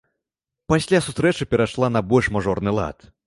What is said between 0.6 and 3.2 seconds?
Пасля сустрэча перайшла на больш мажорны лад.